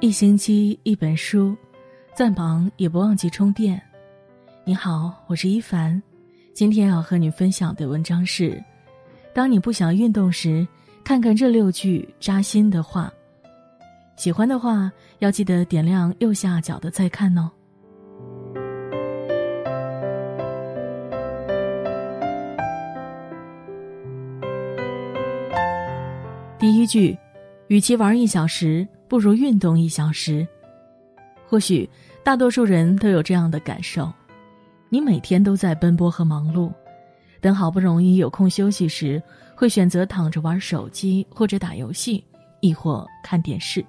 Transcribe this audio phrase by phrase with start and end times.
[0.00, 1.56] 一星期一本书，
[2.14, 3.80] 再忙也不忘记充电。
[4.62, 6.00] 你好，我是一凡，
[6.52, 8.62] 今天要和你分享的文章是：
[9.32, 10.68] 当你不想运动时，
[11.02, 13.10] 看看这六句扎心的话。
[14.16, 17.50] 喜欢的话，要记得点亮右下角的再看哦。
[26.58, 27.16] 第一句，
[27.68, 28.86] 与其玩一小时。
[29.08, 30.46] 不如运动一小时。
[31.46, 31.88] 或许
[32.24, 34.12] 大多数人都有这样的感受：
[34.88, 36.72] 你每天都在奔波和忙碌，
[37.40, 39.22] 等好不容易有空休息时，
[39.54, 42.24] 会选择躺着玩手机或者打游戏，
[42.60, 43.84] 亦或看电视。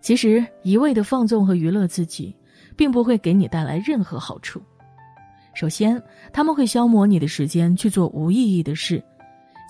[0.00, 2.34] 其实一味的放纵和娱乐自己，
[2.76, 4.62] 并不会给你带来任何好处。
[5.54, 8.98] 首先，他们会消磨你的时间去做无意义的事；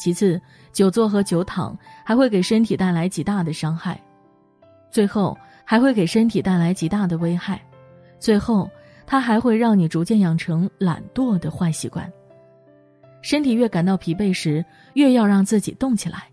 [0.00, 0.40] 其次，
[0.72, 4.00] 久坐和久躺还会给身体带来极大的伤害。
[4.94, 7.60] 最后还会给身体带来极大的危害，
[8.20, 8.70] 最后
[9.04, 12.08] 它还会让你逐渐养成懒惰的坏习惯。
[13.20, 16.28] 身体越感到疲惫时，越要让自己动起来。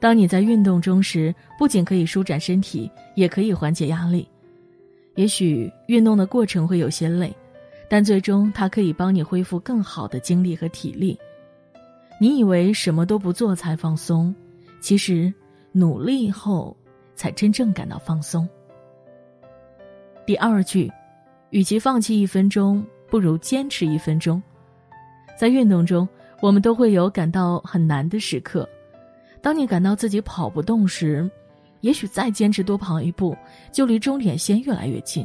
[0.00, 4.26] 当你在运动中时，不仅可以舒展身体，也可以缓解压力。
[5.14, 7.30] 也许运动的过程会有些累，
[7.90, 11.18] 但最终它可以帮你恢复更好的精力和体力。
[12.18, 14.34] 你以为什么都不做才放松，
[14.80, 15.30] 其实
[15.72, 16.74] 努力后。
[17.22, 18.48] 才真正感到放松。
[20.26, 20.90] 第二句，
[21.50, 24.42] 与其放弃一分钟，不如坚持一分钟。
[25.38, 26.08] 在运动中，
[26.40, 28.68] 我们都会有感到很难的时刻。
[29.40, 31.30] 当你感到自己跑不动时，
[31.80, 33.36] 也许再坚持多跑一步，
[33.70, 35.24] 就离终点线越来越近。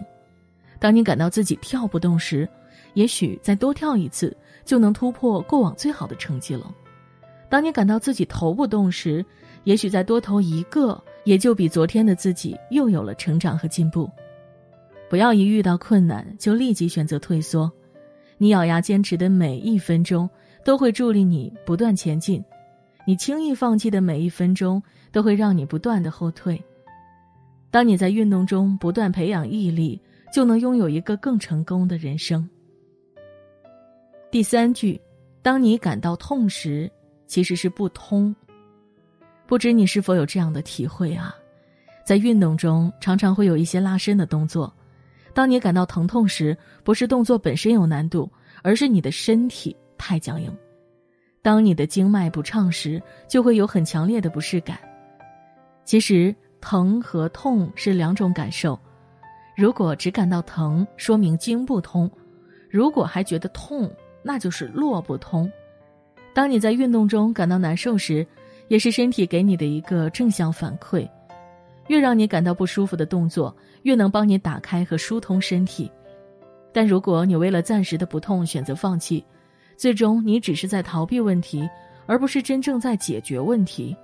[0.77, 2.47] 当你感到自己跳不动时，
[2.93, 6.71] 也许再多跳一次，就能突破过往最好的成绩了。
[7.49, 9.25] 当你感到自己投不动时，
[9.63, 11.03] 也许再多投一个。
[11.27, 14.09] 也就比昨天的自己又有了成长和进步。
[15.09, 17.69] 不要一遇到困难就立即选择退缩，
[18.37, 20.29] 你咬牙坚持的每一分钟
[20.63, 22.41] 都会助力你不断前进，
[23.05, 26.63] 你轻易放弃的每一分钟都会让你不断的后退。
[27.69, 30.01] 当你在运动中不断培养毅力，
[30.33, 32.49] 就能拥有一个更成功的人生。
[34.31, 34.97] 第三句，
[35.41, 36.89] 当你感到痛时，
[37.25, 38.33] 其实是不通。
[39.47, 41.33] 不知你是否有这样的体会啊？
[42.05, 44.71] 在运动中，常常会有一些拉伸的动作。
[45.33, 48.29] 当你感到疼痛时，不是动作本身有难度，
[48.61, 50.53] 而是你的身体太僵硬。
[51.41, 54.77] 当你的经脉不畅时，就会有很强烈的不适感。
[55.85, 58.77] 其实，疼和痛是两种感受。
[59.55, 62.09] 如果只感到疼，说明经不通；
[62.69, 63.89] 如果还觉得痛，
[64.23, 65.49] 那就是络不通。
[66.33, 68.27] 当你在运动中感到难受时，
[68.67, 71.07] 也是身体给你的一个正向反馈，
[71.87, 75.91] 越让你感到不舒服的动作，越能帮你打开和疏通身体。
[76.73, 79.23] 但如果你为了暂时的不痛选择放弃，
[79.75, 81.67] 最终你只是在逃避问题，
[82.05, 83.95] 而不是真正在解决问题。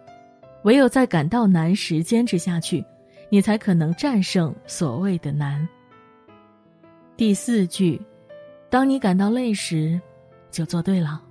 [0.63, 2.84] 唯有在感到难时坚持下去，
[3.29, 5.68] 你才可能战胜所谓的难。
[7.18, 8.02] 第四句，
[8.69, 10.00] 当你感到累时，
[10.50, 11.22] 就做对了。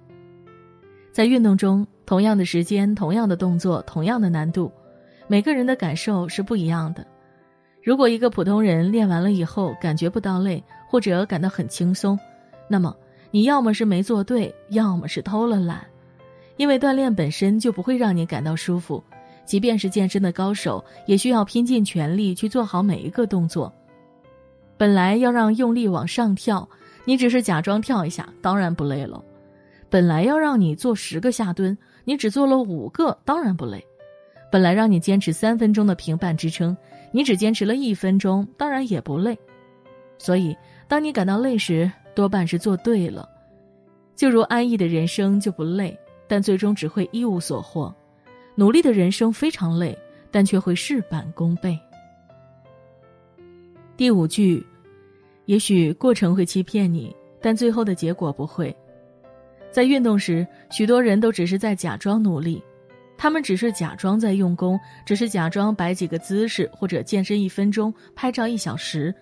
[1.12, 1.86] 在运动中。
[2.04, 4.70] 同样的时间，同样的动作，同样的难度，
[5.28, 7.06] 每个人的感受是不一样的。
[7.80, 12.18] 如果一个普通人练完了以后感觉不到累，或者感到很轻松，
[12.68, 12.94] 那么
[13.30, 15.86] 你要么是没做对，要么是偷了懒。
[16.56, 19.02] 因为锻炼本身就不会让你感到舒服，
[19.46, 23.72] 即便是健身的高手，也需要拼尽全力去做好每一个动作。
[24.76, 26.68] 本来要让用力往上跳，
[27.06, 29.22] 你只是假装跳一下，当然不累了。
[29.92, 31.76] 本来要让你做十个下蹲。
[32.04, 33.86] 你只做了五个，当然不累。
[34.50, 36.74] 本来让你坚持三分钟的平板支撑，
[37.10, 39.38] 你只坚持了一分钟，当然也不累。
[40.16, 40.56] 所以，
[40.88, 43.28] 当你感到累时，多半是做对了。
[44.16, 45.94] 就如安逸的人生就不累，
[46.26, 47.94] 但最终只会一无所获；
[48.54, 49.96] 努力的人生非常累，
[50.30, 51.78] 但却会事半功倍。
[53.94, 54.66] 第五句，
[55.44, 58.74] 也许过程会欺骗你，但最后的结果不会。
[59.72, 62.62] 在运动时，许多人都只是在假装努力，
[63.16, 69.12] 他们只是假装在用功，只是假装摆几个姿势或者健身一分钟、拍照一小时。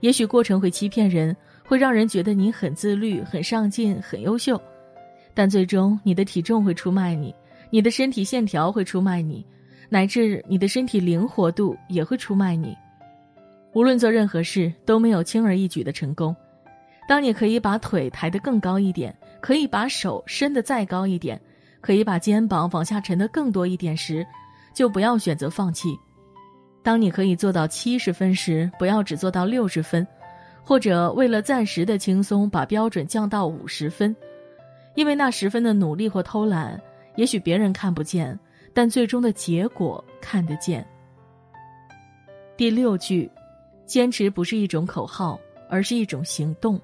[0.00, 1.34] 也许过程会欺骗人，
[1.64, 4.60] 会让人觉得你很自律、很上进、很优秀，
[5.34, 7.32] 但最终你的体重会出卖你，
[7.70, 9.46] 你的身体线条会出卖你，
[9.88, 12.76] 乃至你的身体灵活度也会出卖你。
[13.72, 16.34] 无论做任何事，都没有轻而易举的成功。
[17.08, 19.16] 当你可以把腿抬得更高一点。
[19.40, 21.40] 可以把手伸得再高一点，
[21.80, 24.26] 可以把肩膀往下沉得更多一点时，
[24.74, 25.98] 就不要选择放弃。
[26.82, 30.06] 当你可以做到七十分时，不要只做到六十分，
[30.62, 34.14] 或者为了暂时的轻松，把标准降到五十分，
[34.94, 36.80] 因为那十分的努力或偷懒，
[37.16, 38.38] 也许别人看不见，
[38.72, 40.86] 但最终的结果看得见。
[42.56, 43.30] 第六句，
[43.86, 45.38] 坚持不是一种口号，
[45.68, 46.80] 而是一种行动。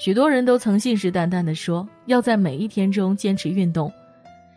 [0.00, 3.92] 许多人都曾信誓旦旦地说要在每一天中坚持运动，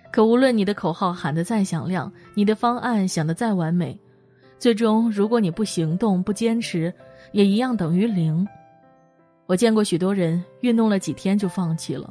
[0.09, 3.99] 可无论你的口号喊得再响亮，你的方案想得再完美。
[4.57, 6.93] 最终，如果你不行动、不坚持，
[7.33, 8.47] 也一样等于零。
[9.45, 12.09] 我见过许多人运动了几天就放弃了，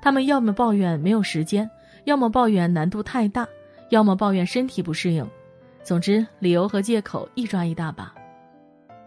[0.00, 1.68] 他们要么抱怨没有时间，
[2.04, 3.48] 要么抱怨难度太大，
[3.88, 5.28] 要么抱怨身体不适应。
[5.82, 8.14] 总之，理由和借口一抓一大把。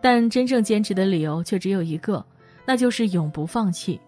[0.01, 2.21] 但真正坚持的理由却只有一个，
[2.65, 3.99] 那就是永不放弃。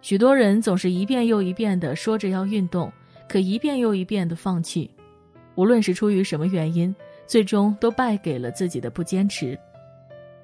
[0.00, 2.92] 许多人总是一遍又一遍的说着要运动，
[3.28, 4.90] 可一遍又一遍的放弃，
[5.54, 6.94] 无论是出于什么原因。
[7.26, 9.58] 最终都败给了自己的不坚持。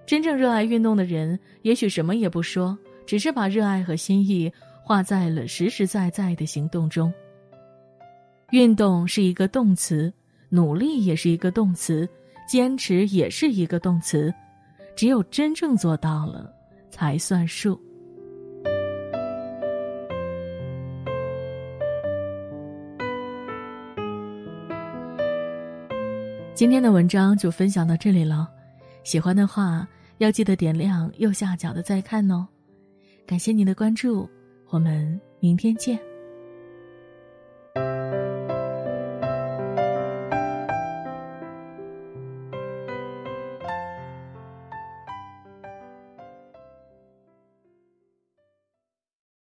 [0.06, 4.50] 真正热爱运动的人，也许什么也不说，只是把热爱和心意
[4.82, 7.12] 化在了实实在在的行动中。
[8.50, 10.10] 运动是一个动词，
[10.48, 12.08] 努力也是一个动词，
[12.48, 14.32] 坚持也是一个动词。
[14.96, 16.50] 只有真正做到了，
[16.90, 17.80] 才算数。
[26.54, 28.46] 今天的文章就分享到这里了，
[29.02, 29.88] 喜欢的话
[30.18, 32.46] 要记得点亮右下角的再看哦。
[33.26, 34.28] 感谢您的关注，
[34.68, 36.09] 我们明天见。